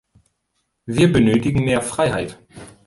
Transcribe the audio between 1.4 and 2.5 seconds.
mehr Freiheit.